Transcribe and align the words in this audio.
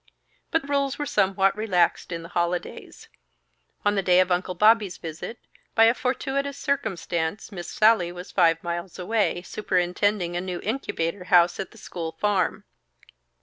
But 0.49 0.67
rules 0.67 0.97
were 0.97 1.05
somewhat 1.05 1.55
relaxed 1.55 2.11
in 2.11 2.23
the 2.23 2.29
holidays. 2.33 3.07
On 3.85 3.93
the 3.93 4.01
day 4.01 4.19
of 4.19 4.31
Uncle 4.31 4.55
Bobby's 4.55 4.97
visit, 4.97 5.37
by 5.75 5.83
a 5.83 5.93
fortuitous 5.93 6.57
circumstance, 6.57 7.51
Miss 7.51 7.69
Sallie 7.69 8.11
was 8.11 8.31
five 8.31 8.63
miles 8.63 8.97
away, 8.97 9.43
superintending 9.43 10.35
a 10.35 10.41
new 10.41 10.59
incubator 10.63 11.25
house 11.25 11.59
at 11.59 11.69
the 11.69 11.77
school 11.77 12.13
farm. 12.13 12.63